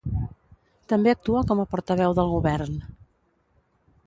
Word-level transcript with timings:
També 0.93 1.11
actua 1.13 1.43
com 1.51 1.63
a 1.65 1.67
Portaveu 1.75 2.17
del 2.21 2.35
Govern. 2.35 2.83